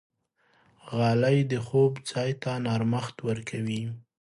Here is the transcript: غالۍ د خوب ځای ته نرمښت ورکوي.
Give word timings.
غالۍ 0.95 1.37
د 1.51 1.53
خوب 1.65 1.91
ځای 2.09 2.31
ته 2.43 2.51
نرمښت 2.65 3.15
ورکوي. 3.27 3.83